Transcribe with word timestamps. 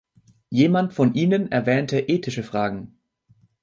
Jemand 0.49 0.93
von 0.93 1.13
Ihnen 1.13 1.51
erwähnte 1.51 1.99
ethische 1.99 2.41
Fragen. 2.41 2.97